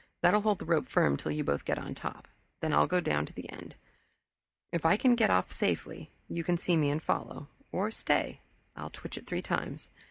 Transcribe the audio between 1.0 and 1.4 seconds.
till